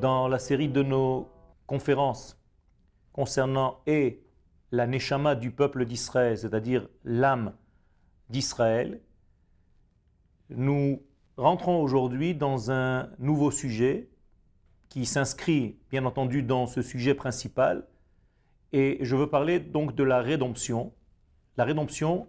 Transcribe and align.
Dans 0.00 0.28
la 0.28 0.38
série 0.38 0.68
de 0.68 0.82
nos 0.82 1.28
conférences 1.66 2.38
concernant 3.12 3.80
et 3.86 4.22
la 4.72 4.86
neshama 4.86 5.34
du 5.34 5.50
peuple 5.50 5.86
d'Israël, 5.86 6.36
c'est-à-dire 6.36 6.88
l'âme 7.04 7.54
d'Israël, 8.28 9.00
nous 10.50 11.02
rentrons 11.36 11.80
aujourd'hui 11.80 12.34
dans 12.34 12.70
un 12.70 13.08
nouveau 13.18 13.50
sujet 13.50 14.10
qui 14.88 15.06
s'inscrit 15.06 15.78
bien 15.90 16.04
entendu 16.04 16.42
dans 16.42 16.66
ce 16.66 16.82
sujet 16.82 17.14
principal. 17.14 17.86
Et 18.72 18.98
je 19.00 19.16
veux 19.16 19.30
parler 19.30 19.60
donc 19.60 19.94
de 19.94 20.04
la 20.04 20.20
rédemption. 20.20 20.92
La 21.56 21.64
rédemption 21.64 22.28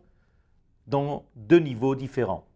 dans 0.87 1.25
deux 1.35 1.59
niveaux 1.59 1.95
différents. 1.95 2.47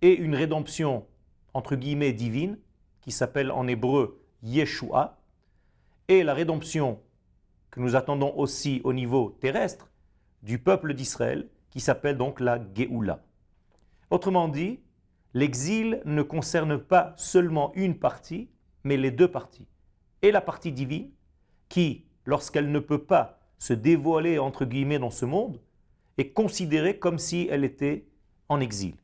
Et 0.00 0.14
une 0.14 0.34
rédemption 0.34 1.06
entre 1.54 1.76
guillemets 1.76 2.12
divine, 2.12 2.58
qui 3.00 3.10
s'appelle 3.10 3.50
en 3.50 3.66
hébreu 3.66 4.20
Yeshua, 4.42 5.18
et 6.08 6.22
la 6.22 6.34
rédemption 6.34 7.00
que 7.70 7.80
nous 7.80 7.96
attendons 7.96 8.34
aussi 8.36 8.80
au 8.84 8.92
niveau 8.92 9.36
terrestre 9.40 9.90
du 10.42 10.58
peuple 10.58 10.94
d'Israël, 10.94 11.48
qui 11.70 11.80
s'appelle 11.80 12.18
donc 12.18 12.40
la 12.40 12.60
Géoula. 12.74 13.22
Autrement 14.10 14.48
dit, 14.48 14.80
l'exil 15.32 16.02
ne 16.04 16.22
concerne 16.22 16.78
pas 16.78 17.14
seulement 17.16 17.72
une 17.74 17.98
partie, 17.98 18.50
mais 18.84 18.96
les 18.96 19.10
deux 19.10 19.30
parties. 19.30 19.66
Et 20.20 20.30
la 20.32 20.42
partie 20.42 20.72
divine, 20.72 21.10
qui, 21.68 22.04
lorsqu'elle 22.26 22.70
ne 22.70 22.78
peut 22.78 23.04
pas 23.04 23.40
se 23.58 23.72
dévoiler 23.72 24.38
entre 24.38 24.64
guillemets 24.64 24.98
dans 24.98 25.10
ce 25.10 25.24
monde, 25.24 25.60
est 26.18 26.32
considérée 26.32 26.98
comme 26.98 27.18
si 27.18 27.48
elle 27.50 27.64
était 27.64 28.06
en 28.48 28.60
exil. 28.60 28.96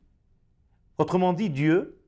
Autrement 0.99 1.33
dit, 1.33 1.49
Dieu 1.49 1.98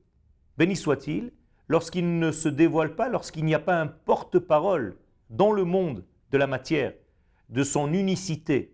béni 0.62 0.76
soit-il, 0.76 1.32
lorsqu'il 1.66 2.20
ne 2.20 2.30
se 2.30 2.48
dévoile 2.48 2.94
pas, 2.94 3.08
lorsqu'il 3.08 3.44
n'y 3.44 3.52
a 3.52 3.58
pas 3.58 3.80
un 3.80 3.88
porte-parole 3.88 4.96
dans 5.28 5.50
le 5.50 5.64
monde 5.64 6.04
de 6.30 6.38
la 6.38 6.46
matière, 6.46 6.92
de 7.48 7.64
son 7.64 7.92
unicité, 7.92 8.72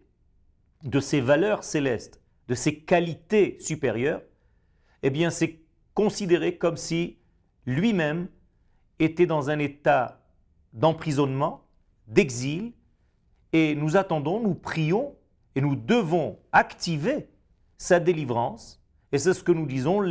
de 0.84 1.00
ses 1.00 1.22
valeurs 1.22 1.64
célestes, 1.64 2.20
de 2.46 2.54
ses 2.54 2.80
qualités 2.80 3.56
supérieures, 3.58 4.20
eh 5.02 5.08
bien 5.08 5.30
c'est 5.30 5.60
considéré 5.94 6.58
comme 6.58 6.76
si 6.76 7.16
lui-même 7.64 8.28
était 8.98 9.24
dans 9.24 9.48
un 9.48 9.58
état 9.58 10.20
d'emprisonnement, 10.74 11.64
d'exil, 12.06 12.74
et 13.54 13.74
nous 13.74 13.96
attendons, 13.96 14.40
nous 14.40 14.54
prions, 14.54 15.16
et 15.54 15.62
nous 15.62 15.74
devons 15.74 16.38
activer 16.52 17.30
sa 17.78 17.98
délivrance 17.98 18.78
et 19.12 19.18
c'est 19.18 19.34
ce 19.34 19.42
que 19.42 19.52
nous 19.52 19.66
disons, 19.66 20.02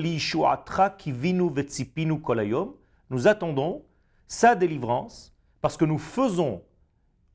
kolayom. 2.21 2.73
Nous 3.09 3.27
attendons 3.27 3.83
sa 4.27 4.55
délivrance 4.55 5.33
parce 5.61 5.77
que 5.77 5.85
nous 5.85 5.99
faisons 5.99 6.63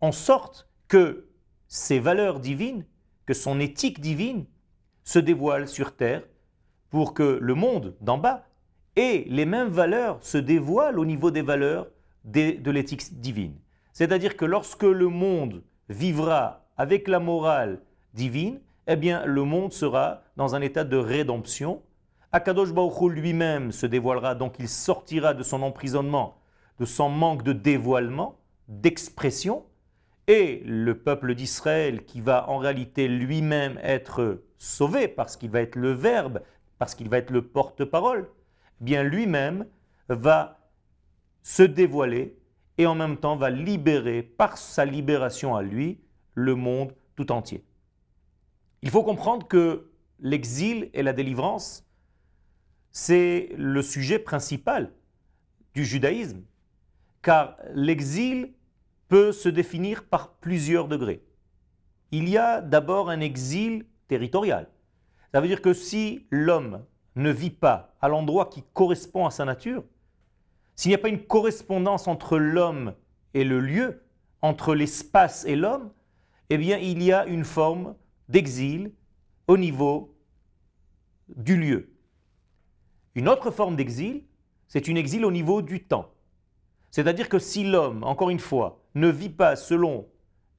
en 0.01 0.13
sorte 0.13 0.69
que 0.89 1.29
ses 1.69 2.01
valeurs 2.01 2.41
divines, 2.41 2.85
que 3.27 3.35
son 3.35 3.61
éthique 3.61 4.01
divine 4.01 4.45
se 5.05 5.19
dévoilent 5.19 5.69
sur 5.69 5.97
terre 5.97 6.23
pour 6.91 7.15
que 7.15 7.39
le 7.41 7.55
monde 7.55 7.97
d'en 8.01 8.19
bas 8.19 8.45
ait 8.97 9.25
les 9.29 9.47
mêmes 9.47 9.69
valeurs, 9.69 10.19
se 10.23 10.39
dévoilent 10.39 10.99
au 10.99 11.07
niveau 11.07 11.31
des 11.31 11.43
valeurs 11.43 11.87
de 12.25 12.71
l'éthique 12.71 13.21
divine. 13.21 13.55
C'est-à-dire 13.93 14.37
que 14.37 14.45
lorsque 14.45 14.83
le 14.83 15.09
monde 15.09 15.63
vivra 15.89 16.67
avec 16.77 17.09
la 17.09 17.21
morale 17.21 17.81
divine, 18.15 18.61
eh 18.87 18.97
bien 18.97 19.25
le 19.27 19.45
monde 19.45 19.73
sera 19.73 20.23
dans 20.37 20.55
un 20.55 20.61
état 20.61 20.85
de 20.85 20.97
rédemption. 20.97 21.83
Akadosh 22.33 22.73
Baruch 22.73 23.11
lui-même 23.11 23.73
se 23.73 23.87
dévoilera, 23.87 24.35
donc 24.35 24.57
il 24.59 24.69
sortira 24.69 25.35
de 25.35 25.43
son 25.43 25.63
emprisonnement, 25.63 26.39
de 26.79 26.85
son 26.85 27.09
manque 27.09 27.43
de 27.43 27.53
dévoilement, 27.53 28.39
d'expression, 28.69 29.65
et 30.29 30.63
le 30.65 30.97
peuple 30.99 31.35
d'Israël 31.35 32.05
qui 32.05 32.21
va 32.21 32.49
en 32.49 32.59
réalité 32.59 33.09
lui-même 33.09 33.79
être 33.83 34.43
sauvé 34.57 35.09
parce 35.09 35.37
qu'il 35.37 35.51
va 35.51 35.61
être 35.61 35.77
le 35.77 35.91
Verbe, 35.91 36.41
parce 36.79 36.95
qu'il 36.95 37.09
va 37.09 37.19
être 37.19 37.31
le 37.31 37.43
porte-parole, 37.43 38.29
eh 38.81 38.85
bien 38.85 39.03
lui-même 39.03 39.67
va 40.09 40.61
se 41.43 41.63
dévoiler 41.63 42.39
et 42.79 42.87
en 42.87 42.95
même 42.95 43.17
temps 43.17 43.37
va 43.37 43.51
libérer 43.51 44.23
par 44.23 44.57
sa 44.57 44.85
libération 44.85 45.57
à 45.57 45.63
lui 45.63 46.01
le 46.35 46.55
monde 46.55 46.95
tout 47.17 47.31
entier. 47.33 47.65
Il 48.83 48.91
faut 48.91 49.05
comprendre 49.05 49.47
que 49.47 49.91
l'exil 50.19 50.91
et 50.93 51.03
la 51.03 51.13
délivrance, 51.13 51.87
c'est 52.91 53.51
le 53.57 53.81
sujet 53.81 54.19
principal 54.19 54.93
du 55.75 55.85
judaïsme, 55.85 56.43
car 57.23 57.57
l'exil 57.75 58.53
peut 59.09 59.33
se 59.33 59.49
définir 59.49 60.05
par 60.05 60.35
plusieurs 60.35 60.89
degrés. 60.89 61.25
Il 62.11 62.29
y 62.29 62.37
a 62.37 62.61
d'abord 62.61 63.09
un 63.09 63.21
exil 63.21 63.87
territorial. 64.09 64.69
Ça 65.33 65.41
veut 65.41 65.49
dire 65.49 65.63
que 65.63 65.73
si 65.73 66.27
l'homme 66.31 66.85
ne 67.15 67.31
vit 67.31 67.51
pas 67.51 67.95
à 68.01 68.09
l'endroit 68.09 68.47
qui 68.47 68.65
correspond 68.75 69.27
à 69.27 69.31
sa 69.31 69.45
nature, 69.45 69.85
s'il 70.75 70.91
n'y 70.91 70.95
a 70.95 70.99
pas 70.99 71.09
une 71.09 71.25
correspondance 71.25 72.09
entre 72.09 72.37
l'homme 72.37 72.95
et 73.33 73.45
le 73.45 73.61
lieu, 73.61 74.03
entre 74.43 74.75
l'espace 74.75 75.45
et 75.45 75.57
l'homme, 75.57 75.91
eh 76.51 76.59
bien 76.59 76.79
il 76.79 77.03
y 77.03 77.13
a 77.13 77.25
une 77.27 77.45
forme 77.45 77.95
d'exil 78.29 78.93
au 79.47 79.57
niveau 79.57 80.17
du 81.37 81.57
lieu. 81.57 81.93
Une 83.15 83.29
autre 83.29 83.51
forme 83.51 83.77
d'exil, 83.77 84.25
c'est 84.69 84.89
une 84.89 84.97
exil 84.97 85.25
au 85.25 85.31
niveau 85.31 85.63
du 85.63 85.85
temps. 85.85 86.13
C'est-à-dire 86.91 87.29
que 87.29 87.39
si 87.39 87.65
l'homme, 87.65 88.05
encore 88.05 88.31
une 88.31 88.39
fois, 88.39 88.83
ne 88.95 89.09
vit 89.09 89.31
pas 89.31 89.57
selon 89.57 90.09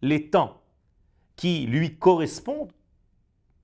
les 0.02 0.30
temps 0.30 0.62
qui 1.36 1.66
lui 1.66 1.98
correspondent, 1.98 2.72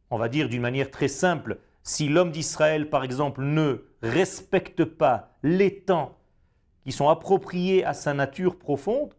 on 0.10 0.18
va 0.18 0.30
dire 0.30 0.50
d'une 0.50 0.62
manière 0.62 0.90
très 0.90 1.08
simple, 1.08 1.60
si 1.84 2.08
l'homme 2.10 2.32
d'Israël, 2.32 2.90
par 2.90 3.04
exemple, 3.04 3.44
ne 3.44 3.84
respecte 4.02 4.86
pas 4.86 5.38
les 5.44 5.82
temps 5.82 6.18
qui 6.84 6.92
sont 6.92 7.10
appropriés 7.10 7.84
à 7.84 7.94
sa 7.94 8.14
nature 8.14 8.58
profonde, 8.58 9.14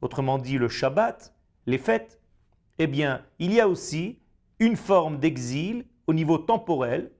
autrement 0.00 0.38
dit 0.38 0.58
le 0.58 0.68
Shabbat, 0.68 1.34
les 1.66 1.78
fêtes, 1.78 2.20
eh 2.78 2.86
bien, 2.86 3.22
il 3.38 3.52
y 3.52 3.60
a 3.60 3.68
aussi 3.68 4.18
une 4.58 4.76
forme 4.76 5.18
d'exil 5.18 5.84
au 6.06 6.14
niveau 6.14 6.38
temporel, 6.38 7.10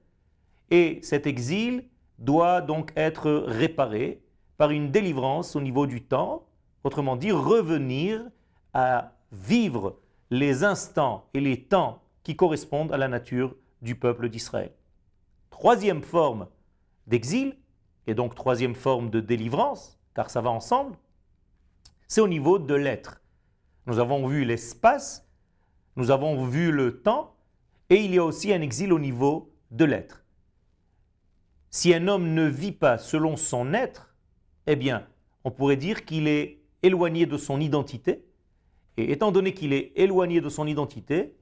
et 0.69 0.99
cet 1.01 1.27
exil 1.27 1.85
doit 2.19 2.61
donc 2.61 2.91
être 2.95 3.31
réparé 3.47 4.21
par 4.57 4.71
une 4.71 4.91
délivrance 4.91 5.55
au 5.55 5.61
niveau 5.61 5.85
du 5.85 6.01
temps, 6.01 6.45
autrement 6.83 7.15
dit, 7.15 7.31
revenir 7.31 8.23
à 8.73 9.13
vivre 9.31 9.97
les 10.29 10.63
instants 10.63 11.25
et 11.33 11.39
les 11.39 11.63
temps 11.63 12.01
qui 12.23 12.35
correspondent 12.35 12.91
à 12.91 12.97
la 12.97 13.07
nature 13.07 13.55
du 13.81 13.95
peuple 13.95 14.29
d'Israël. 14.29 14.71
Troisième 15.49 16.03
forme 16.03 16.47
d'exil, 17.05 17.55
et 18.07 18.15
donc 18.15 18.35
troisième 18.35 18.75
forme 18.75 19.09
de 19.09 19.19
délivrance, 19.19 19.99
car 20.15 20.29
ça 20.29 20.41
va 20.41 20.49
ensemble, 20.49 20.95
c'est 22.07 22.21
au 22.21 22.27
niveau 22.27 22.57
de 22.57 22.73
l'être. 22.73 23.21
Nous 23.85 23.99
avons 23.99 24.27
vu 24.27 24.45
l'espace 24.45 25.26
nous 25.97 26.11
avons 26.11 26.45
vu 26.45 26.71
le 26.71 27.01
temps, 27.01 27.35
et 27.89 27.95
il 27.95 28.13
y 28.13 28.19
a 28.19 28.23
aussi 28.23 28.53
un 28.53 28.61
exil 28.61 28.93
au 28.93 28.99
niveau 28.99 29.51
de 29.71 29.83
l'être. 29.83 30.23
Si 31.71 31.93
un 31.93 32.07
homme 32.07 32.33
ne 32.33 32.45
vit 32.45 32.71
pas 32.71 32.99
selon 32.99 33.35
son 33.35 33.73
être, 33.73 34.15
eh 34.67 34.75
bien, 34.75 35.07
on 35.43 35.51
pourrait 35.51 35.75
dire 35.75 36.05
qu'il 36.05 36.27
est 36.27 36.61
éloigné 36.83 37.25
de 37.25 37.35
son 37.35 37.59
identité, 37.59 38.23
et 38.97 39.11
étant 39.11 39.31
donné 39.31 39.53
qu'il 39.53 39.73
est 39.73 39.91
éloigné 39.95 40.39
de 40.39 40.49
son 40.49 40.67
identité, 40.67 41.35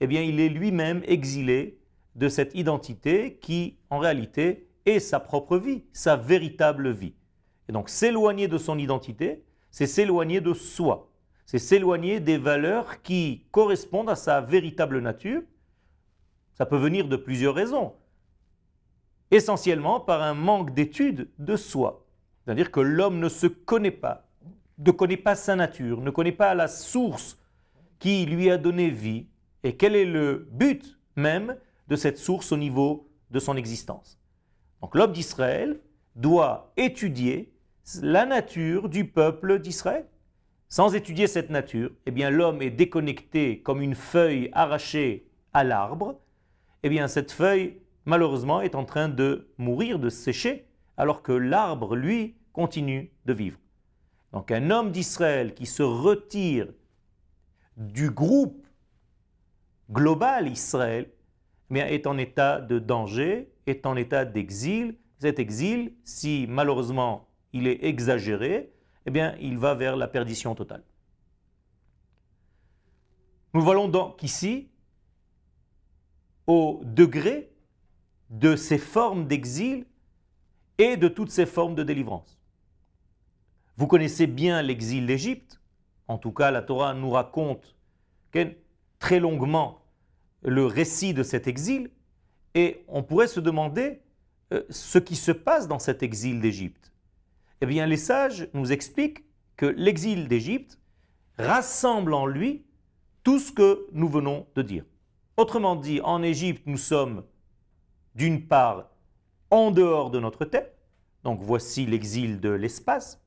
eh 0.00 0.06
bien, 0.06 0.22
il 0.22 0.38
est 0.38 0.48
lui-même 0.48 1.02
exilé 1.06 1.80
de 2.14 2.28
cette 2.28 2.54
identité 2.54 3.38
qui, 3.42 3.76
en 3.90 3.98
réalité, 3.98 4.68
est 4.86 5.00
sa 5.00 5.18
propre 5.18 5.58
vie, 5.58 5.84
sa 5.92 6.16
véritable 6.16 6.90
vie. 6.90 7.14
Et 7.68 7.72
donc, 7.72 7.88
s'éloigner 7.88 8.46
de 8.46 8.58
son 8.58 8.78
identité, 8.78 9.42
c'est 9.72 9.86
s'éloigner 9.86 10.40
de 10.40 10.54
soi 10.54 11.10
c'est 11.46 11.60
s'éloigner 11.60 12.18
des 12.18 12.38
valeurs 12.38 13.02
qui 13.02 13.46
correspondent 13.52 14.10
à 14.10 14.16
sa 14.16 14.40
véritable 14.40 14.98
nature. 14.98 15.42
Ça 16.54 16.66
peut 16.66 16.76
venir 16.76 17.06
de 17.06 17.16
plusieurs 17.16 17.54
raisons. 17.54 17.94
Essentiellement 19.30 20.00
par 20.00 20.22
un 20.22 20.34
manque 20.34 20.74
d'étude 20.74 21.30
de 21.38 21.56
soi. 21.56 22.04
C'est-à-dire 22.44 22.70
que 22.70 22.80
l'homme 22.80 23.20
ne 23.20 23.28
se 23.28 23.46
connaît 23.46 23.90
pas, 23.92 24.28
ne 24.78 24.90
connaît 24.90 25.16
pas 25.16 25.36
sa 25.36 25.56
nature, 25.56 26.00
ne 26.00 26.10
connaît 26.10 26.32
pas 26.32 26.54
la 26.54 26.68
source 26.68 27.38
qui 27.98 28.26
lui 28.26 28.50
a 28.50 28.58
donné 28.58 28.90
vie 28.90 29.26
et 29.62 29.76
quel 29.76 29.96
est 29.96 30.04
le 30.04 30.48
but 30.50 30.98
même 31.14 31.56
de 31.88 31.96
cette 31.96 32.18
source 32.18 32.52
au 32.52 32.56
niveau 32.56 33.08
de 33.30 33.38
son 33.38 33.56
existence? 33.56 34.20
Donc 34.80 34.94
l'homme 34.94 35.12
d'Israël 35.12 35.80
doit 36.14 36.72
étudier 36.76 37.52
la 38.02 38.26
nature 38.26 38.88
du 38.88 39.04
peuple 39.04 39.60
d'Israël. 39.60 40.06
Sans 40.68 40.94
étudier 40.94 41.26
cette 41.26 41.50
nature, 41.50 41.90
eh 42.06 42.10
bien 42.10 42.30
l'homme 42.30 42.60
est 42.60 42.70
déconnecté 42.70 43.62
comme 43.62 43.82
une 43.82 43.94
feuille 43.94 44.50
arrachée 44.52 45.28
à 45.52 45.62
l'arbre. 45.62 46.20
Eh 46.82 46.88
bien 46.88 47.06
cette 47.08 47.32
feuille, 47.32 47.80
malheureusement, 48.04 48.60
est 48.60 48.74
en 48.74 48.84
train 48.84 49.08
de 49.08 49.48
mourir, 49.58 49.98
de 49.98 50.08
sécher 50.08 50.66
alors 50.96 51.22
que 51.22 51.32
l'arbre, 51.32 51.94
lui, 51.94 52.36
continue 52.52 53.12
de 53.26 53.32
vivre. 53.32 53.58
Donc 54.32 54.50
un 54.50 54.70
homme 54.70 54.90
d'Israël 54.90 55.54
qui 55.54 55.66
se 55.66 55.82
retire 55.82 56.68
du 57.76 58.10
groupe 58.10 58.66
global 59.90 60.48
Israël 60.48 61.10
eh 61.74 61.78
est 61.78 62.06
en 62.06 62.16
état 62.16 62.60
de 62.60 62.78
danger, 62.78 63.52
est 63.66 63.86
en 63.86 63.96
état 63.96 64.24
d'exil. 64.24 64.96
Cet 65.18 65.38
exil, 65.38 65.94
si 66.04 66.46
malheureusement 66.48 67.28
il 67.52 67.66
est 67.66 67.84
exagéré, 67.84 68.72
eh 69.06 69.10
bien, 69.10 69.36
il 69.40 69.56
va 69.56 69.74
vers 69.74 69.96
la 69.96 70.08
perdition 70.08 70.54
totale. 70.54 70.82
Nous 73.54 73.62
voyons 73.62 73.88
donc 73.88 74.22
ici, 74.22 74.68
au 76.46 76.80
degré 76.84 77.50
de 78.30 78.56
ces 78.56 78.78
formes 78.78 79.26
d'exil 79.26 79.86
et 80.78 80.96
de 80.96 81.08
toutes 81.08 81.30
ces 81.30 81.46
formes 81.46 81.74
de 81.74 81.82
délivrance. 81.82 82.38
Vous 83.76 83.86
connaissez 83.86 84.26
bien 84.26 84.60
l'exil 84.62 85.06
d'Égypte, 85.06 85.60
en 86.08 86.18
tout 86.18 86.32
cas 86.32 86.50
la 86.50 86.62
Torah 86.62 86.94
nous 86.94 87.10
raconte 87.10 87.76
très 88.98 89.20
longuement 89.20 89.82
le 90.42 90.66
récit 90.66 91.14
de 91.14 91.22
cet 91.22 91.46
exil, 91.46 91.90
et 92.54 92.84
on 92.88 93.02
pourrait 93.02 93.26
se 93.26 93.40
demander 93.40 94.00
euh, 94.52 94.62
ce 94.70 94.98
qui 94.98 95.16
se 95.16 95.32
passe 95.32 95.68
dans 95.68 95.78
cet 95.78 96.02
exil 96.02 96.40
d'Égypte. 96.40 96.92
Eh 97.60 97.66
bien, 97.66 97.86
les 97.86 97.96
sages 97.96 98.48
nous 98.52 98.72
expliquent 98.72 99.24
que 99.56 99.66
l'exil 99.66 100.28
d'Égypte 100.28 100.78
rassemble 101.38 102.12
en 102.12 102.26
lui 102.26 102.64
tout 103.22 103.38
ce 103.38 103.50
que 103.50 103.86
nous 103.92 104.08
venons 104.08 104.46
de 104.54 104.62
dire. 104.62 104.84
Autrement 105.36 105.76
dit, 105.76 106.00
en 106.02 106.22
Égypte, 106.22 106.62
nous 106.66 106.76
sommes 106.76 107.24
d'une 108.14 108.46
part 108.46 108.90
en 109.50 109.70
dehors 109.70 110.10
de 110.10 110.18
notre 110.18 110.44
terre, 110.44 110.68
donc 111.22 111.40
voici 111.42 111.86
l'exil 111.86 112.40
de 112.40 112.50
l'espace, 112.50 113.22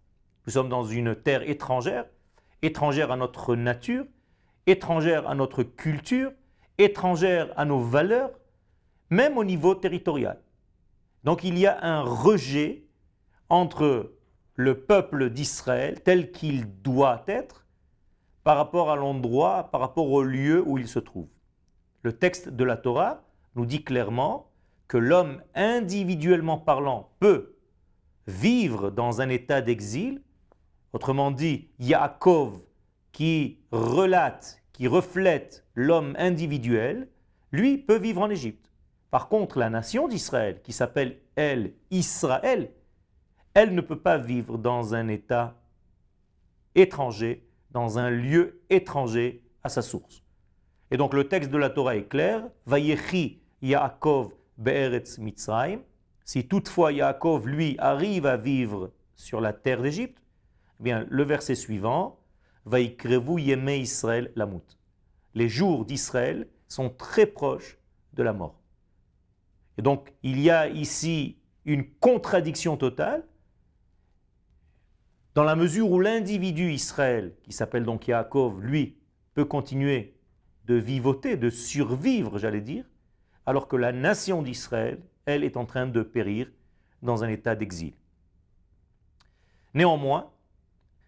nous 0.45 0.53
sommes 0.53 0.69
dans 0.69 0.83
une 0.83 1.15
terre 1.15 1.47
étrangère, 1.47 2.05
étrangère 2.61 3.11
à 3.11 3.17
notre 3.17 3.55
nature, 3.55 4.05
étrangère 4.65 5.27
à 5.29 5.35
notre 5.35 5.63
culture, 5.63 6.31
étrangère 6.77 7.53
à 7.57 7.65
nos 7.65 7.79
valeurs, 7.79 8.31
même 9.09 9.37
au 9.37 9.43
niveau 9.43 9.75
territorial. 9.75 10.41
Donc 11.23 11.43
il 11.43 11.57
y 11.57 11.67
a 11.67 11.83
un 11.83 12.01
rejet 12.01 12.85
entre 13.49 14.11
le 14.59 14.77
peuple 14.77 15.29
d'Israël 15.29 16.01
tel 16.03 16.33
qu'il 16.33 16.81
doit 16.81 17.23
être 17.29 17.65
par 18.43 18.57
rapport 18.57 18.91
à 18.91 18.97
l'endroit, 18.97 19.69
par 19.71 19.79
rapport 19.79 20.11
au 20.11 20.21
lieu 20.21 20.61
où 20.67 20.77
il 20.77 20.89
se 20.89 20.99
trouve. 20.99 21.29
Le 22.01 22.11
texte 22.11 22.49
de 22.49 22.65
la 22.65 22.75
Torah 22.75 23.23
nous 23.55 23.65
dit 23.65 23.85
clairement 23.85 24.51
que 24.89 24.97
l'homme 24.97 25.41
individuellement 25.55 26.57
parlant 26.57 27.09
peut 27.21 27.55
vivre 28.27 28.91
dans 28.91 29.21
un 29.21 29.29
état 29.29 29.61
d'exil, 29.61 30.21
autrement 30.91 31.31
dit, 31.31 31.69
Yaakov 31.79 32.59
qui 33.13 33.61
relate, 33.71 34.61
qui 34.73 34.87
reflète 34.89 35.65
l'homme 35.73 36.15
individuel, 36.17 37.07
lui 37.53 37.77
peut 37.77 37.97
vivre 37.97 38.23
en 38.23 38.29
Égypte. 38.29 38.73
Par 39.09 39.29
contre, 39.29 39.57
la 39.57 39.69
nation 39.69 40.09
d'Israël, 40.09 40.61
qui 40.61 40.73
s'appelle 40.73 41.21
elle 41.37 41.71
Israël, 41.91 42.73
elle 43.59 43.75
ne 43.75 43.81
peut 43.81 43.99
pas 43.99 44.17
vivre 44.17 44.57
dans 44.57 44.95
un 44.95 45.09
état 45.09 45.53
étranger, 46.75 47.45
dans 47.71 47.99
un 47.99 48.09
lieu 48.09 48.61
étranger 48.69 49.43
à 49.63 49.67
sa 49.67 49.81
source. 49.81 50.23
Et 50.91 50.95
donc 50.97 51.13
le 51.13 51.27
texte 51.27 51.51
de 51.51 51.57
la 51.57 51.69
Torah 51.69 51.97
est 51.97 52.07
clair, 52.07 52.47
Yaakov 53.61 54.31
be'eretz 54.57 55.17
Mitzrayim, 55.17 55.81
si 56.23 56.47
toutefois 56.47 56.93
Yaakov, 56.93 57.49
lui, 57.49 57.75
arrive 57.79 58.27
à 58.27 58.37
vivre 58.37 58.93
sur 59.17 59.41
la 59.41 59.51
terre 59.51 59.81
d'Égypte, 59.81 60.23
eh 60.79 60.83
bien 60.83 61.05
le 61.09 61.23
verset 61.23 61.55
suivant, 61.55 62.17
Israël 62.65 64.31
Lamut. 64.37 64.77
Les 65.35 65.49
jours 65.49 65.83
d'Israël 65.83 66.47
sont 66.69 66.89
très 66.89 67.25
proches 67.25 67.77
de 68.13 68.23
la 68.23 68.31
mort. 68.31 68.61
Et 69.77 69.81
donc 69.81 70.13
il 70.23 70.39
y 70.39 70.49
a 70.49 70.69
ici 70.69 71.39
une 71.65 71.85
contradiction 71.99 72.77
totale 72.77 73.25
dans 75.39 75.45
la 75.45 75.55
mesure 75.55 75.89
où 75.89 76.01
l'individu 76.01 76.73
Israël, 76.73 77.33
qui 77.43 77.53
s'appelle 77.53 77.85
donc 77.85 78.09
Yaakov, 78.09 78.59
lui, 78.59 78.97
peut 79.35 79.45
continuer 79.45 80.13
de 80.65 80.75
vivoter, 80.75 81.37
de 81.37 81.49
survivre, 81.49 82.37
j'allais 82.37 82.59
dire, 82.59 82.83
alors 83.45 83.69
que 83.69 83.77
la 83.77 83.93
nation 83.93 84.41
d'Israël, 84.41 84.99
elle, 85.25 85.45
est 85.45 85.55
en 85.55 85.65
train 85.65 85.87
de 85.87 86.01
périr 86.01 86.51
dans 87.01 87.23
un 87.23 87.29
état 87.29 87.55
d'exil. 87.55 87.93
Néanmoins, 89.73 90.29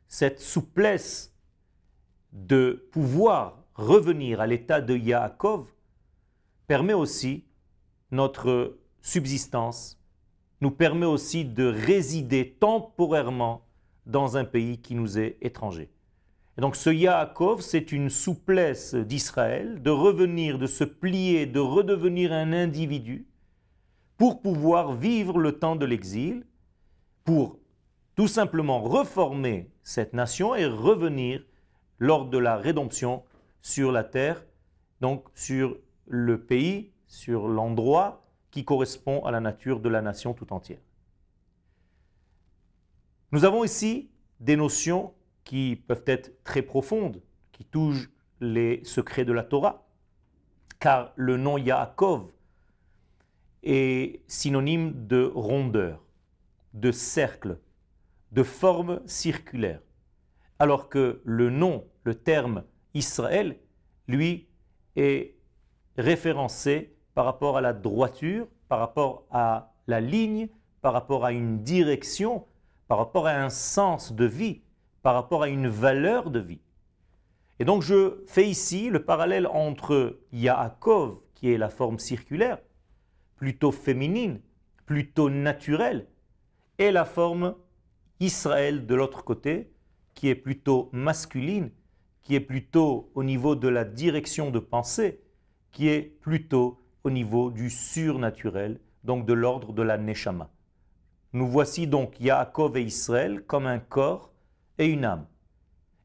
cette 0.08 0.40
souplesse 0.40 1.36
de 2.32 2.88
pouvoir 2.94 3.66
revenir 3.76 4.40
à 4.40 4.48
l'état 4.48 4.80
de 4.80 4.96
Yaakov 4.96 5.68
permet 6.68 6.94
aussi 6.94 7.44
notre 8.12 8.78
subsistance, 9.02 10.00
nous 10.62 10.72
permet 10.72 11.06
aussi 11.06 11.44
de 11.44 11.66
résider 11.66 12.56
temporairement 12.62 13.68
dans 14.06 14.38
un 14.38 14.46
pays 14.46 14.80
qui 14.80 14.96
nous 14.96 15.18
est 15.20 15.38
étranger. 15.42 15.90
Et 16.58 16.62
donc 16.62 16.76
ce 16.76 16.90
Yaakov, 16.90 17.62
c'est 17.62 17.92
une 17.92 18.10
souplesse 18.10 18.94
d'Israël 18.94 19.82
de 19.82 19.90
revenir, 19.90 20.60
de 20.60 20.68
se 20.68 20.84
plier, 20.84 21.46
de 21.46 21.60
redevenir 21.60 22.34
un 22.34 22.52
individu 22.54 23.28
pour 24.18 24.42
pouvoir 24.42 24.94
vivre 24.94 25.40
le 25.40 25.54
temps 25.54 25.76
de 25.76 25.86
l'exil, 25.86 26.46
pour 27.24 27.58
tout 28.16 28.28
simplement 28.28 28.82
reformer 28.82 29.72
cette 29.84 30.14
nation 30.14 30.54
et 30.54 30.66
revenir 30.66 31.44
lors 31.98 32.26
de 32.26 32.38
la 32.38 32.58
rédemption 32.58 33.24
sur 33.62 33.92
la 33.92 34.04
terre, 34.04 34.44
donc 35.00 35.26
sur 35.34 35.78
le 36.08 36.40
pays, 36.42 36.92
sur 37.08 37.48
l'endroit 37.48 38.26
qui 38.52 38.66
correspond 38.66 39.24
à 39.26 39.32
la 39.32 39.40
nature 39.40 39.80
de 39.80 39.90
la 39.90 40.02
nation 40.02 40.34
tout 40.34 40.52
entière. 40.52 40.80
Nous 43.34 43.46
avons 43.46 43.64
ici 43.64 44.10
des 44.42 44.58
notions 44.58 45.14
qui 45.46 45.82
peuvent 45.88 46.04
être 46.06 46.44
très 46.44 46.62
profondes, 46.62 47.22
qui 47.54 47.64
touchent 47.64 48.10
les 48.42 48.84
secrets 48.84 49.24
de 49.24 49.32
la 49.32 49.44
Torah, 49.44 49.88
car 50.80 51.14
le 51.16 51.38
nom 51.38 51.58
Yaakov 51.58 52.30
est 53.64 54.20
synonyme 54.28 55.08
de 55.08 55.32
rondeur, 55.34 56.04
de 56.74 56.92
cercle, 56.92 57.58
de 58.34 58.44
forme 58.44 59.00
circulaire, 59.06 59.80
alors 60.60 60.90
que 60.90 61.22
le 61.24 61.50
nom, 61.50 61.86
le 62.04 62.16
terme 62.16 62.66
Israël, 62.94 63.58
lui, 64.10 64.50
est 64.98 65.38
référencé 65.98 66.98
par 67.14 67.24
rapport 67.24 67.58
à 67.58 67.62
la 67.62 67.72
droiture, 67.72 68.48
par 68.68 68.80
rapport 68.80 69.26
à 69.32 69.72
la 69.88 70.02
ligne, 70.02 70.50
par 70.82 70.92
rapport 70.92 71.24
à 71.24 71.32
une 71.32 71.64
direction, 71.64 72.46
par 72.92 72.98
rapport 72.98 73.26
à 73.26 73.42
un 73.42 73.50
sens 73.50 74.12
de 74.12 74.26
vie, 74.26 74.60
par 75.02 75.14
rapport 75.14 75.44
à 75.44 75.48
une 75.48 75.70
valeur 75.70 76.30
de 76.30 76.40
vie. 76.42 76.60
Et 77.58 77.64
donc 77.64 77.84
je 77.84 78.22
fais 78.28 78.46
ici 78.46 78.90
le 78.90 79.06
parallèle 79.06 79.48
entre 79.48 80.20
Yaakov, 80.34 81.20
qui 81.34 81.54
est 81.54 81.58
la 81.58 81.70
forme 81.70 82.00
circulaire, 82.00 82.58
plutôt 83.38 83.72
féminine, 83.72 84.42
plutôt 84.86 85.30
naturelle, 85.30 86.06
et 86.80 86.92
la 86.92 87.06
forme 87.06 87.56
Israël 88.20 88.86
de 88.86 88.96
l'autre 88.96 89.24
côté, 89.24 89.72
qui 90.14 90.28
est 90.28 90.36
plutôt 90.36 90.90
masculine, 90.92 91.72
qui 92.24 92.36
est 92.36 92.42
plutôt 92.42 93.10
au 93.16 93.24
niveau 93.24 93.56
de 93.56 93.70
la 93.70 93.86
direction 93.86 94.52
de 94.52 94.60
pensée, 94.60 95.22
qui 95.72 95.88
est 95.88 96.02
plutôt 96.02 96.78
au 97.06 97.10
niveau 97.10 97.52
du 97.52 97.70
surnaturel, 97.70 98.82
donc 99.06 99.26
de 99.26 99.32
l'ordre 99.32 99.72
de 99.72 99.82
la 99.82 99.98
Neshama. 99.98 100.50
Nous 101.34 101.48
voici 101.48 101.88
donc 101.88 102.20
Yaakov 102.20 102.76
et 102.76 102.84
Israël 102.84 103.44
comme 103.44 103.66
un 103.66 103.80
corps 103.80 104.34
et 104.78 104.88
une 104.88 105.06
âme. 105.06 105.26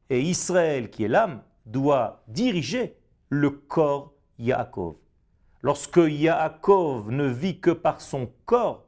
Et 0.09 0.21
Israël, 0.21 0.89
qui 0.89 1.03
est 1.03 1.09
l'âme, 1.09 1.41
doit 1.65 2.23
diriger 2.29 2.95
le 3.29 3.49
corps 3.49 4.13
Yaakov. 4.39 4.95
Lorsque 5.61 5.97
Yaakov 5.97 7.11
ne 7.11 7.25
vit 7.25 7.59
que 7.59 7.71
par 7.71 7.99
son 7.99 8.29
corps, 8.45 8.85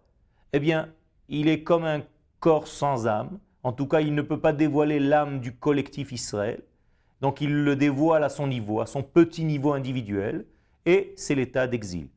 eh 0.53 0.59
bien, 0.59 0.89
il 1.27 1.49
est 1.49 1.63
comme 1.63 1.83
un 1.83 2.03
corps 2.39 2.67
sans 2.67 3.05
âme. 3.05 3.39
En 3.63 3.73
tout 3.73 3.87
cas, 3.87 3.99
il 3.99 4.15
ne 4.15 4.21
peut 4.21 4.39
pas 4.39 4.53
dévoiler 4.53 5.01
l'âme 5.01 5.41
du 5.41 5.53
collectif 5.53 6.13
Israël. 6.13 6.63
Donc, 7.19 7.41
il 7.41 7.65
le 7.65 7.75
dévoile 7.75 8.23
à 8.23 8.29
son 8.29 8.47
niveau, 8.47 8.79
à 8.79 8.85
son 8.85 9.03
petit 9.03 9.43
niveau 9.43 9.73
individuel, 9.73 10.45
et 10.85 11.13
c'est 11.17 11.35
l'état 11.35 11.67
d'exil. 11.67 12.07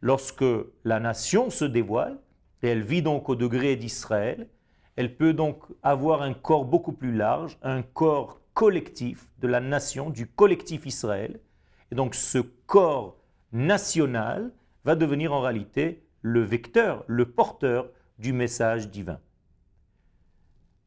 Lorsque 0.00 0.44
la 0.84 1.00
nation 1.00 1.50
se 1.50 1.66
dévoile, 1.66 2.18
et 2.62 2.68
elle 2.68 2.82
vit 2.82 3.02
donc 3.02 3.28
au 3.28 3.36
degré 3.36 3.76
d'Israël, 3.76 4.48
elle 4.96 5.16
peut 5.16 5.32
donc 5.32 5.62
avoir 5.82 6.22
un 6.22 6.34
corps 6.34 6.64
beaucoup 6.64 6.92
plus 6.92 7.14
large, 7.14 7.58
un 7.62 7.82
corps 7.82 8.40
collectif 8.54 9.28
de 9.38 9.46
la 9.46 9.60
nation, 9.60 10.10
du 10.10 10.26
collectif 10.26 10.86
Israël. 10.86 11.38
Et 11.92 11.94
donc 11.94 12.14
ce 12.16 12.38
corps 12.38 13.16
national 13.52 14.50
va 14.84 14.96
devenir 14.96 15.32
en 15.32 15.40
réalité 15.40 16.02
le 16.22 16.42
vecteur, 16.42 17.04
le 17.06 17.26
porteur 17.26 17.88
du 18.18 18.32
message 18.32 18.90
divin. 18.90 19.20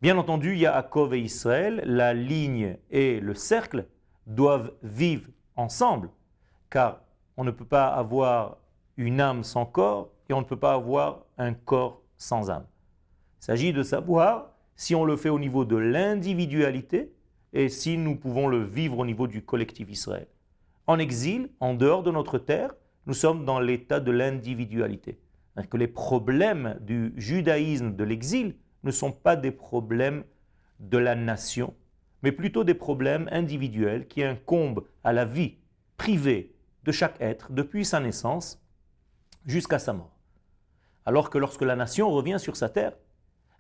Bien 0.02 0.18
entendu, 0.18 0.58
Yaakov 0.58 1.14
et 1.14 1.20
Israël, 1.20 1.82
la 1.86 2.14
ligne 2.14 2.78
et 2.90 3.20
le 3.20 3.36
cercle 3.36 3.86
doivent 4.28 4.74
vivre 4.84 5.30
ensemble, 5.56 6.10
car 6.70 7.02
on 7.38 7.44
ne 7.44 7.52
peut 7.52 7.66
pas 7.66 7.88
avoir 7.88 8.58
une 8.98 9.22
âme 9.22 9.44
sans 9.44 9.66
corps 9.66 10.10
on 10.34 10.42
ne 10.42 10.46
peut 10.46 10.60
pas 10.60 10.74
avoir 10.74 11.26
un 11.38 11.54
corps 11.54 12.02
sans 12.18 12.50
âme. 12.50 12.66
Il 13.42 13.46
s'agit 13.46 13.74
de 13.74 13.84
savoir 13.84 14.52
si 14.76 14.96
on 14.96 15.06
le 15.06 15.16
fait 15.16 15.30
au 15.30 15.40
niveau 15.40 15.66
de 15.66 15.76
l'individualité 15.76 17.12
et 17.54 17.70
si 17.70 17.98
nous 17.98 18.16
pouvons 18.16 18.48
le 18.48 18.64
vivre 18.64 19.00
au 19.00 19.06
niveau 19.06 19.28
du 19.28 19.44
collectif 19.44 19.90
Israël. 19.90 20.28
En 20.88 21.00
exil, 21.00 21.50
en 21.60 21.74
dehors 21.74 22.04
de 22.04 22.12
notre 22.12 22.38
terre, 22.38 22.74
nous 23.06 23.14
sommes 23.14 23.46
dans 23.46 23.60
l'état 23.60 24.00
de 24.00 24.12
l'individualité. 24.12 25.20
Que 25.70 25.78
les 25.78 25.88
problèmes 25.88 26.78
du 26.82 27.14
judaïsme 27.18 27.96
de 27.96 28.04
l'exil 28.04 28.56
ne 28.84 28.92
sont 28.92 29.12
pas 29.12 29.36
des 29.36 29.52
problèmes 29.52 30.24
de 30.80 30.98
la 30.98 31.16
nation, 31.16 31.76
mais 32.24 32.32
plutôt 32.32 32.64
des 32.64 32.74
problèmes 32.74 33.28
individuels 33.32 34.08
qui 34.08 34.24
incombent 34.24 34.86
à 35.04 35.14
la 35.14 35.26
vie 35.26 35.56
privée 35.98 36.56
de 36.84 36.92
chaque 36.92 37.20
être 37.22 37.52
depuis 37.52 37.86
sa 37.86 38.00
naissance 38.00 38.64
jusqu'à 39.46 39.78
sa 39.78 39.94
mort. 39.94 40.16
Alors 41.06 41.30
que 41.30 41.38
lorsque 41.38 41.62
la 41.62 41.76
nation 41.76 42.10
revient 42.12 42.38
sur 42.40 42.56
sa 42.56 42.70
terre, 42.70 42.94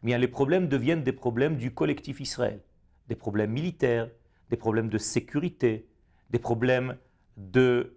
eh 0.04 0.06
bien 0.06 0.18
les 0.18 0.28
problèmes 0.28 0.68
deviennent 0.68 1.04
des 1.04 1.14
problèmes 1.14 1.58
du 1.58 1.74
collectif 1.74 2.20
Israël, 2.20 2.62
des 3.08 3.16
problèmes 3.16 3.52
militaires, 3.52 4.10
des 4.50 4.58
problèmes 4.58 4.90
de 4.90 4.98
sécurité, 4.98 5.88
des 6.30 6.40
problèmes 6.40 6.98
de, 7.38 7.96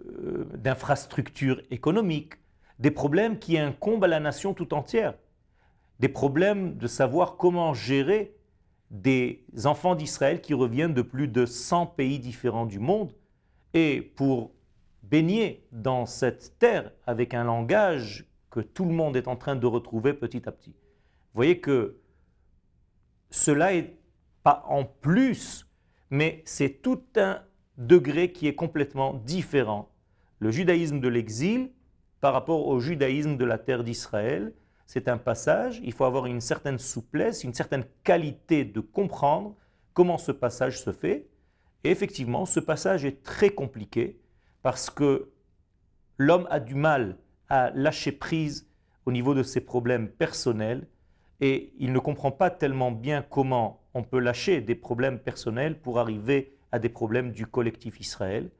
euh, 0.00 0.44
d'infrastructures 0.54 1.60
économiques, 1.70 2.34
des 2.78 2.90
problèmes 2.90 3.38
qui 3.38 3.58
incombent 3.58 4.04
à 4.04 4.08
la 4.08 4.20
nation 4.20 4.54
tout 4.54 4.74
entière, 4.74 5.14
des 5.98 6.08
problèmes 6.08 6.76
de 6.76 6.86
savoir 6.86 7.36
comment 7.36 7.74
gérer 7.74 8.34
des 8.90 9.44
enfants 9.64 9.94
d'Israël 9.94 10.40
qui 10.40 10.54
reviennent 10.54 10.94
de 10.94 11.02
plus 11.02 11.28
de 11.28 11.44
100 11.44 11.86
pays 11.86 12.18
différents 12.18 12.66
du 12.66 12.78
monde, 12.78 13.12
et 13.74 14.00
pour 14.00 14.52
baigner 15.02 15.66
dans 15.72 16.06
cette 16.06 16.58
terre 16.58 16.92
avec 17.06 17.34
un 17.34 17.44
langage 17.44 18.27
que 18.50 18.60
tout 18.60 18.84
le 18.84 18.92
monde 18.92 19.16
est 19.16 19.28
en 19.28 19.36
train 19.36 19.56
de 19.56 19.66
retrouver 19.66 20.14
petit 20.14 20.48
à 20.48 20.52
petit. 20.52 20.70
Vous 20.70 21.34
voyez 21.36 21.60
que 21.60 22.00
cela 23.30 23.74
est 23.74 23.98
pas 24.42 24.64
en 24.68 24.84
plus, 24.84 25.66
mais 26.10 26.42
c'est 26.46 26.82
tout 26.82 27.02
un 27.16 27.42
degré 27.76 28.32
qui 28.32 28.46
est 28.46 28.54
complètement 28.54 29.14
différent. 29.14 29.90
Le 30.38 30.50
judaïsme 30.50 31.00
de 31.00 31.08
l'exil 31.08 31.70
par 32.20 32.32
rapport 32.32 32.66
au 32.66 32.80
judaïsme 32.80 33.36
de 33.36 33.44
la 33.44 33.58
terre 33.58 33.84
d'Israël, 33.84 34.54
c'est 34.86 35.08
un 35.08 35.18
passage, 35.18 35.80
il 35.84 35.92
faut 35.92 36.04
avoir 36.04 36.26
une 36.26 36.40
certaine 36.40 36.78
souplesse, 36.78 37.44
une 37.44 37.54
certaine 37.54 37.84
qualité 38.04 38.64
de 38.64 38.80
comprendre 38.80 39.54
comment 39.92 40.16
ce 40.16 40.32
passage 40.32 40.80
se 40.80 40.92
fait. 40.92 41.28
Et 41.84 41.90
effectivement, 41.90 42.46
ce 42.46 42.58
passage 42.58 43.04
est 43.04 43.22
très 43.22 43.50
compliqué 43.50 44.18
parce 44.62 44.88
que 44.88 45.30
l'homme 46.16 46.46
a 46.50 46.58
du 46.58 46.74
mal 46.74 47.18
à 47.48 47.70
lâcher 47.70 48.12
prise 48.12 48.68
au 49.06 49.12
niveau 49.12 49.34
de 49.34 49.42
ses 49.42 49.60
problèmes 49.60 50.08
personnels 50.08 50.86
et 51.40 51.72
il 51.78 51.92
ne 51.92 51.98
comprend 51.98 52.30
pas 52.30 52.50
tellement 52.50 52.90
bien 52.90 53.22
comment 53.22 53.80
on 53.94 54.02
peut 54.02 54.18
lâcher 54.18 54.60
des 54.60 54.74
problèmes 54.74 55.18
personnels 55.18 55.78
pour 55.78 55.98
arriver 55.98 56.52
à 56.72 56.78
des 56.78 56.88
problèmes 56.88 57.32
du 57.32 57.46
collectif 57.46 58.00
Israël. 58.00 58.50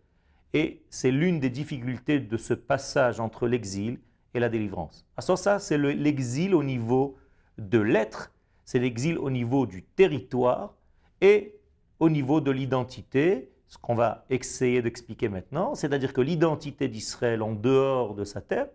Et 0.54 0.83
c'est 0.88 1.11
l'une 1.11 1.40
des 1.40 1.50
difficultés 1.50 2.21
de 2.21 2.37
ce 2.37 2.54
passage 2.54 3.21
entre 3.21 3.47
l'exil 3.47 3.99
et 4.35 4.40
la 4.40 4.49
délivrance. 4.49 5.07
À 5.16 5.23
ça, 5.23 5.59
c'est 5.59 5.76
l'exil 5.76 6.54
au 6.54 6.62
niveau 6.62 7.16
de 7.59 7.78
l'être, 7.78 8.33
c'est 8.64 8.78
l'exil 8.78 9.18
au 9.18 9.30
niveau 9.30 9.66
du 9.66 9.83
territoire 9.83 10.75
et 11.21 11.57
au 12.00 12.09
niveau 12.09 12.40
de 12.40 12.50
l'identité, 12.50 13.50
ce 13.66 13.76
qu'on 13.76 13.95
va 13.95 14.25
essayer 14.30 14.80
d'expliquer 14.80 15.28
maintenant, 15.28 15.75
c'est-à-dire 15.75 16.12
que 16.12 16.21
l'identité 16.21 16.88
d'Israël 16.88 17.42
en 17.42 17.52
dehors 17.52 18.14
de 18.14 18.25
sa 18.25 18.40
terre, 18.40 18.68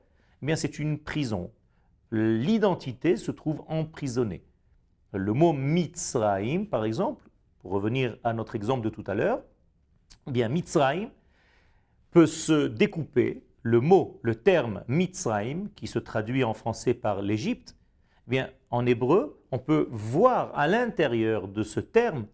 bien 0.45 0.55
c'est 0.55 0.79
une 0.79 1.00
prison. 1.00 1.51
L'identité 2.12 3.17
se 3.17 3.31
trouve 3.31 3.63
emprisonnée. 3.67 4.43
Le 5.13 5.33
mot 5.33 5.53
Mitzraim, 5.53 6.65
par 6.65 6.85
exemple, 6.85 7.29
pour 7.59 7.71
revenir 7.71 8.17
à 8.23 8.33
notre 8.33 8.55
exemple 8.55 8.83
de 8.83 8.89
tout 8.89 9.03
à 9.07 9.13
l'heure, 9.13 9.41
eh 10.27 10.31
bien 10.31 10.50
Mitzraim 10.50 11.09
peut 12.12 12.27
se 12.27 12.67
découper, 12.67 13.43
le 13.62 13.79
mot, 13.79 14.19
le 14.21 14.35
terme 14.35 14.83
Mitzraim, 14.88 15.69
qui 15.75 15.88
se 15.88 16.00
traduit 16.00 16.43
en 16.43 16.53
français 16.53 16.93
par 16.93 17.21
l'Égypte, 17.21 17.75
eh 18.27 18.31
bien 18.31 18.50
en 18.69 18.85
hébreu, 18.85 19.41
on 19.51 19.59
peut 19.59 19.88
voir 19.91 20.51
à 20.57 20.67
l'intérieur 20.67 21.47
de 21.47 21.63
ce 21.63 21.79
terme 21.79 22.25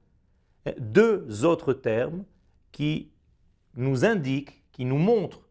deux 0.79 1.45
autres 1.45 1.73
termes 1.73 2.23
qui 2.71 3.11
nous 3.75 4.05
indiquent, 4.05 4.63
qui 4.71 4.85
nous 4.85 4.97
montrent 4.97 5.48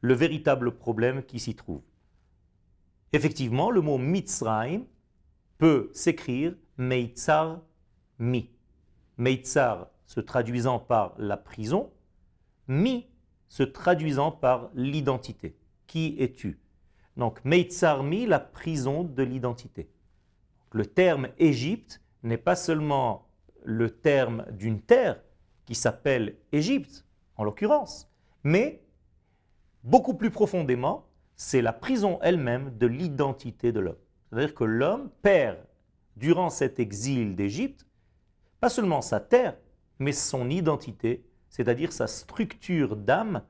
le 0.00 0.14
véritable 0.14 0.72
problème 0.72 1.22
qui 1.22 1.40
s'y 1.40 1.54
trouve. 1.54 1.82
Effectivement, 3.12 3.70
le 3.70 3.80
mot 3.80 3.98
Mitzraim 3.98 4.82
peut 5.56 5.90
s'écrire 5.92 6.54
Meitzar 6.76 7.60
Mi. 8.18 8.50
Meitzar 9.16 9.88
se 10.06 10.20
traduisant 10.20 10.78
par 10.78 11.14
la 11.18 11.36
prison, 11.36 11.90
Mi 12.68 13.06
se 13.48 13.62
traduisant 13.62 14.30
par 14.30 14.70
l'identité. 14.74 15.56
Qui 15.86 16.16
es-tu? 16.18 16.60
Donc 17.16 17.44
Meitzar 17.44 18.02
Mi, 18.02 18.26
la 18.26 18.40
prison 18.40 19.04
de 19.04 19.22
l'identité. 19.22 19.90
Le 20.72 20.84
terme 20.84 21.28
Égypte 21.38 22.02
n'est 22.22 22.36
pas 22.36 22.56
seulement 22.56 23.26
le 23.64 23.90
terme 23.90 24.44
d'une 24.52 24.80
terre 24.80 25.20
qui 25.64 25.74
s'appelle 25.74 26.36
Égypte, 26.52 27.06
en 27.36 27.44
l'occurrence, 27.44 28.10
mais 28.42 28.82
beaucoup 29.88 30.12
plus 30.12 30.30
profondément, 30.30 31.06
c'est 31.34 31.62
la 31.62 31.72
prison 31.72 32.18
elle-même 32.20 32.76
de 32.76 32.86
l'identité 32.86 33.72
de 33.72 33.80
l'homme. 33.80 33.96
C'est-à-dire 34.28 34.54
que 34.54 34.64
l'homme 34.64 35.10
perd, 35.22 35.56
durant 36.16 36.50
cet 36.50 36.78
exil 36.78 37.34
d'Égypte, 37.34 37.86
pas 38.60 38.68
seulement 38.68 39.00
sa 39.00 39.18
terre, 39.18 39.56
mais 39.98 40.12
son 40.12 40.50
identité, 40.50 41.24
c'est-à-dire 41.48 41.92
sa 41.92 42.06
structure 42.06 42.96
d'âme 42.96 43.42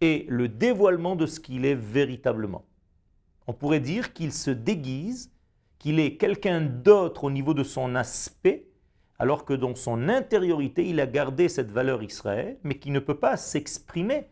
et 0.00 0.24
le 0.30 0.48
dévoilement 0.48 1.14
de 1.14 1.26
ce 1.26 1.40
qu'il 1.40 1.66
est 1.66 1.74
véritablement. 1.74 2.64
On 3.46 3.52
pourrait 3.52 3.80
dire 3.80 4.14
qu'il 4.14 4.32
se 4.32 4.50
déguise, 4.50 5.30
qu'il 5.78 6.00
est 6.00 6.16
quelqu'un 6.16 6.62
d'autre 6.62 7.24
au 7.24 7.30
niveau 7.30 7.52
de 7.52 7.64
son 7.64 7.94
aspect, 7.96 8.66
alors 9.18 9.44
que 9.44 9.52
dans 9.52 9.74
son 9.74 10.08
intériorité, 10.08 10.88
il 10.88 11.00
a 11.00 11.06
gardé 11.06 11.50
cette 11.50 11.70
valeur 11.70 12.02
Israël, 12.02 12.56
mais 12.62 12.78
qui 12.78 12.90
ne 12.90 12.98
peut 12.98 13.18
pas 13.18 13.36
s'exprimer, 13.36 14.28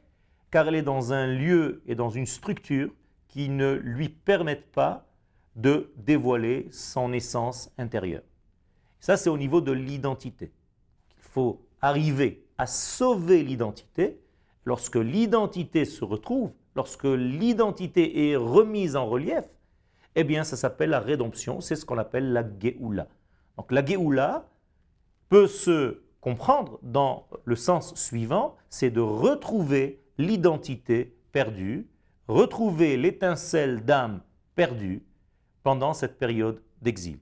car 0.52 0.68
elle 0.68 0.76
est 0.76 0.82
dans 0.82 1.12
un 1.12 1.26
lieu 1.26 1.82
et 1.86 1.96
dans 1.96 2.10
une 2.10 2.26
structure 2.26 2.90
qui 3.26 3.48
ne 3.48 3.72
lui 3.72 4.10
permettent 4.10 4.70
pas 4.70 5.06
de 5.56 5.90
dévoiler 5.96 6.68
son 6.70 7.12
essence 7.12 7.72
intérieure. 7.78 8.22
Ça, 9.00 9.16
c'est 9.16 9.30
au 9.30 9.38
niveau 9.38 9.62
de 9.62 9.72
l'identité. 9.72 10.52
Il 11.16 11.22
faut 11.22 11.66
arriver 11.80 12.44
à 12.58 12.66
sauver 12.66 13.42
l'identité. 13.42 14.20
Lorsque 14.64 14.96
l'identité 14.96 15.86
se 15.86 16.04
retrouve, 16.04 16.52
lorsque 16.76 17.04
l'identité 17.04 18.30
est 18.30 18.36
remise 18.36 18.94
en 18.94 19.06
relief, 19.06 19.44
eh 20.14 20.22
bien, 20.22 20.44
ça 20.44 20.56
s'appelle 20.58 20.90
la 20.90 21.00
rédemption, 21.00 21.62
c'est 21.62 21.76
ce 21.76 21.86
qu'on 21.86 21.98
appelle 21.98 22.32
la 22.32 22.44
Géoula. 22.60 23.08
Donc 23.56 23.72
la 23.72 23.84
Géoula 23.84 24.50
peut 25.30 25.46
se 25.46 26.02
comprendre 26.20 26.78
dans 26.82 27.26
le 27.44 27.56
sens 27.56 27.94
suivant, 27.94 28.56
c'est 28.68 28.90
de 28.90 29.00
retrouver 29.00 30.01
l'identité 30.18 31.16
perdue, 31.32 31.86
retrouver 32.28 32.96
l'étincelle 32.96 33.84
d'âme 33.84 34.20
perdue 34.54 35.02
pendant 35.62 35.94
cette 35.94 36.18
période 36.18 36.62
d'exil. 36.80 37.18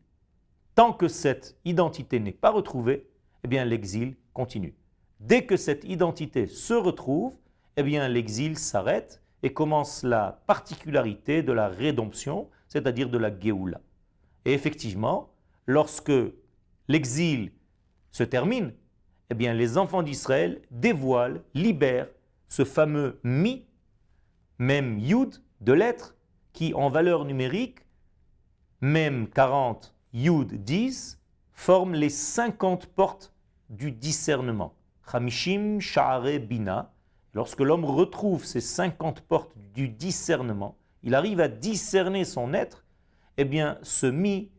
Tant 0.74 0.92
que 0.92 1.08
cette 1.08 1.56
identité 1.64 2.20
n'est 2.20 2.32
pas 2.32 2.50
retrouvée, 2.50 3.06
eh 3.44 3.48
bien 3.48 3.64
l'exil 3.64 4.16
continue. 4.32 4.74
Dès 5.20 5.44
que 5.44 5.56
cette 5.56 5.84
identité 5.84 6.46
se 6.46 6.74
retrouve, 6.74 7.34
eh 7.76 7.82
bien 7.82 8.08
l'exil 8.08 8.58
s'arrête 8.58 9.22
et 9.42 9.52
commence 9.52 10.02
la 10.02 10.42
particularité 10.46 11.42
de 11.42 11.52
la 11.52 11.68
rédemption, 11.68 12.48
c'est-à-dire 12.68 13.08
de 13.08 13.18
la 13.18 13.38
Géoula. 13.38 13.80
Et 14.44 14.52
effectivement, 14.52 15.30
lorsque 15.66 16.12
l'exil 16.88 17.52
se 18.10 18.24
termine, 18.24 18.72
eh 19.30 19.34
bien 19.34 19.54
les 19.54 19.78
enfants 19.78 20.02
d'Israël 20.02 20.60
dévoilent, 20.70 21.42
libèrent 21.54 22.08
ce 22.50 22.64
fameux 22.64 23.20
mi, 23.22 23.64
même 24.58 24.98
yud, 24.98 25.42
de 25.62 25.72
lettres, 25.72 26.16
qui 26.52 26.74
en 26.74 26.90
valeur 26.90 27.24
numérique, 27.24 27.78
même 28.80 29.28
40 29.28 29.94
Yud 30.12 30.64
10 30.64 31.20
forment 31.52 31.94
les 31.94 32.10
50 32.10 32.86
portes 32.86 33.32
du 33.68 33.92
discernement. 33.92 34.74
Hamishim 35.12 35.78
Sha'are 35.78 36.40
Bina. 36.40 36.92
Lorsque 37.34 37.60
l'homme 37.60 37.84
retrouve 37.84 38.44
ces 38.44 38.60
50 38.60 39.20
portes 39.20 39.52
du 39.72 39.88
discernement, 39.88 40.76
il 41.04 41.14
arrive 41.14 41.40
à 41.40 41.46
discerner 41.46 42.24
son 42.24 42.52
être, 42.52 42.84
eh 43.36 43.44
bien 43.44 43.78
ce 43.82 44.06
mi 44.06 44.50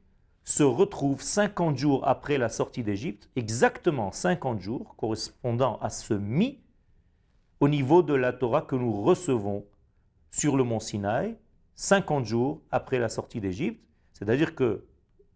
se 0.45 0.63
retrouve 0.63 1.21
50 1.21 1.77
jours 1.77 2.07
après 2.07 2.37
la 2.37 2.47
sortie 2.47 2.83
d'Égypte, 2.83 3.29
exactement 3.35 4.13
50 4.13 4.61
jours 4.61 4.95
correspondant 4.95 5.77
à 5.81 5.89
ce 5.89 6.13
mi 6.13 6.61
au 7.61 7.69
niveau 7.69 8.01
de 8.01 8.15
la 8.15 8.33
Torah 8.33 8.63
que 8.63 8.75
nous 8.75 8.91
recevons 9.03 9.65
sur 10.31 10.57
le 10.57 10.63
mont 10.63 10.79
Sinaï, 10.79 11.37
50 11.75 12.25
jours 12.25 12.61
après 12.71 12.97
la 12.97 13.07
sortie 13.07 13.39
d'Égypte. 13.39 13.81
C'est-à-dire 14.13 14.55
que 14.55 14.83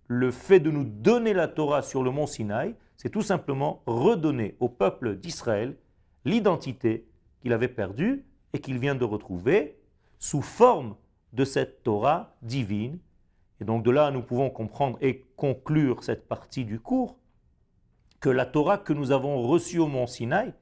le 0.08 0.32
fait 0.32 0.60
de 0.60 0.72
nous 0.72 0.84
donner 0.84 1.34
la 1.34 1.48
Torah 1.48 1.84
sur 1.84 2.04
le 2.04 2.10
mont 2.10 2.26
Sinaï, 2.26 2.76
c'est 2.98 3.12
tout 3.12 3.22
simplement 3.22 3.84
redonner 3.86 4.58
au 4.60 4.70
peuple 4.70 5.18
d'Israël 5.18 5.78
l'identité 6.26 7.08
qu'il 7.42 7.54
avait 7.54 7.68
perdue 7.68 8.26
et 8.54 8.60
qu'il 8.60 8.80
vient 8.80 8.96
de 8.96 9.06
retrouver 9.06 9.78
sous 10.18 10.42
forme 10.42 10.96
de 11.34 11.46
cette 11.46 11.84
Torah 11.84 12.36
divine. 12.42 12.98
Et 13.62 13.66
donc 13.66 13.84
de 13.84 13.92
là, 13.92 14.10
nous 14.10 14.24
pouvons 14.24 14.50
comprendre 14.50 14.98
et 15.00 15.26
conclure 15.36 16.04
cette 16.04 16.28
partie 16.28 16.66
du 16.66 16.80
cours 16.80 17.20
que 18.20 18.30
la 18.30 18.48
Torah 18.48 18.80
que 18.80 18.94
nous 18.94 19.12
avons 19.12 19.44
reçue 19.44 19.78
au 19.78 19.88
mont 19.88 20.08
Sinaï 20.08 20.54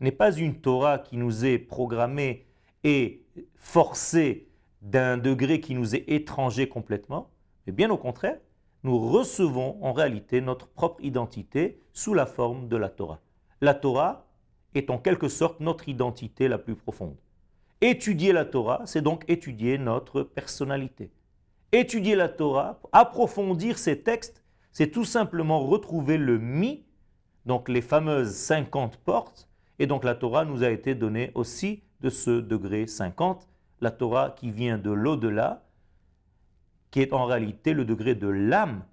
n'est 0.00 0.12
pas 0.12 0.32
une 0.32 0.60
Torah 0.60 0.98
qui 0.98 1.16
nous 1.16 1.44
est 1.44 1.58
programmée 1.58 2.46
et 2.84 3.24
forcée 3.56 4.48
d'un 4.82 5.16
degré 5.18 5.60
qui 5.60 5.74
nous 5.74 5.94
est 5.94 6.04
étranger 6.08 6.68
complètement, 6.68 7.30
mais 7.66 7.72
bien 7.72 7.90
au 7.90 7.96
contraire, 7.96 8.38
nous 8.82 8.98
recevons 8.98 9.82
en 9.82 9.92
réalité 9.92 10.40
notre 10.40 10.68
propre 10.68 11.02
identité 11.02 11.80
sous 11.92 12.14
la 12.14 12.26
forme 12.26 12.68
de 12.68 12.76
la 12.76 12.88
Torah. 12.88 13.20
La 13.60 13.74
Torah 13.74 14.26
est 14.74 14.90
en 14.90 14.98
quelque 14.98 15.28
sorte 15.28 15.60
notre 15.60 15.88
identité 15.88 16.46
la 16.46 16.58
plus 16.58 16.76
profonde. 16.76 17.16
Étudier 17.80 18.32
la 18.32 18.44
Torah, 18.44 18.82
c'est 18.84 19.02
donc 19.02 19.24
étudier 19.28 19.78
notre 19.78 20.22
personnalité. 20.22 21.10
Étudier 21.72 22.14
la 22.14 22.28
Torah, 22.28 22.80
approfondir 22.92 23.78
ces 23.78 24.02
textes, 24.02 24.44
c'est 24.72 24.90
tout 24.90 25.04
simplement 25.04 25.66
retrouver 25.66 26.16
le 26.16 26.38
mi, 26.38 26.84
donc 27.44 27.68
les 27.68 27.82
fameuses 27.82 28.34
50 28.34 28.98
portes, 28.98 29.48
et 29.78 29.86
donc 29.86 30.04
la 30.04 30.14
Torah 30.14 30.44
nous 30.44 30.62
a 30.62 30.70
été 30.70 30.94
donnée 30.94 31.30
aussi 31.34 31.82
de 32.00 32.10
ce 32.10 32.40
degré 32.40 32.86
50, 32.86 33.48
la 33.80 33.90
Torah 33.90 34.30
qui 34.30 34.50
vient 34.50 34.78
de 34.78 34.90
l'au-delà, 34.90 35.64
qui 36.90 37.00
est 37.00 37.12
en 37.12 37.26
réalité 37.26 37.72
le 37.72 37.84
degré 37.84 38.14
de 38.14 38.28
l'âme, 38.28 38.84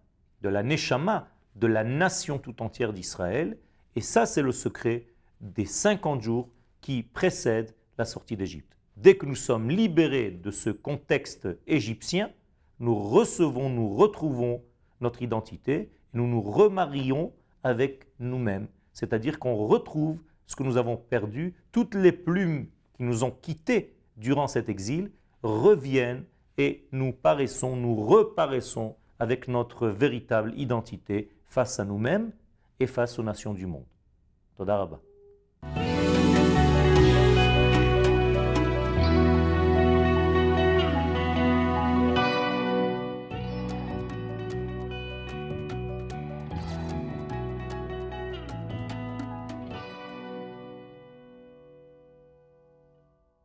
de 0.41 0.49
la 0.49 0.63
neshama, 0.63 1.29
de 1.55 1.67
la 1.67 1.83
nation 1.83 2.37
tout 2.37 2.61
entière 2.61 2.93
d'Israël. 2.93 3.57
Et 3.95 4.01
ça, 4.01 4.25
c'est 4.25 4.41
le 4.41 4.51
secret 4.51 5.07
des 5.39 5.65
50 5.65 6.21
jours 6.21 6.49
qui 6.81 7.03
précèdent 7.03 7.73
la 7.97 8.05
sortie 8.05 8.35
d'Égypte. 8.35 8.75
Dès 8.97 9.15
que 9.15 9.25
nous 9.25 9.35
sommes 9.35 9.69
libérés 9.69 10.31
de 10.31 10.51
ce 10.51 10.69
contexte 10.69 11.47
égyptien, 11.67 12.31
nous 12.79 12.95
recevons, 12.95 13.69
nous 13.69 13.95
retrouvons 13.95 14.61
notre 15.01 15.21
identité, 15.21 15.91
nous 16.13 16.27
nous 16.27 16.41
remarions 16.41 17.31
avec 17.63 18.07
nous-mêmes. 18.19 18.67
C'est-à-dire 18.91 19.39
qu'on 19.39 19.55
retrouve 19.55 20.19
ce 20.53 20.55
que 20.55 20.61
nous 20.61 20.77
avons 20.77 20.97
perdu, 20.97 21.55
toutes 21.71 21.95
les 21.95 22.11
plumes 22.11 22.67
qui 22.95 23.01
nous 23.01 23.23
ont 23.23 23.31
quittés 23.31 23.95
durant 24.17 24.47
cet 24.47 24.69
exil 24.69 25.09
reviennent 25.41 26.25
et 26.59 26.85
nous 26.91 27.11
paraissons, 27.11 27.75
nous 27.75 27.95
reparaissons 28.05 28.95
avec 29.17 29.47
notre 29.47 29.87
véritable 29.87 30.53
identité 30.55 31.31
face 31.47 31.79
à 31.79 31.85
nous-mêmes 31.85 32.31
et 32.79 32.85
face 32.85 33.17
aux 33.17 33.23
nations 33.23 33.55
du 33.55 33.65
monde. 33.65 33.87
Todarabah. 34.55 34.99